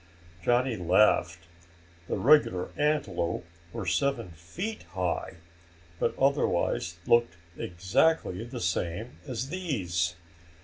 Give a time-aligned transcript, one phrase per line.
[0.43, 1.45] Johnny laughed.
[2.07, 5.35] The regular antelope were seven feet high,
[5.99, 10.15] but otherwise looked exactly the same as these.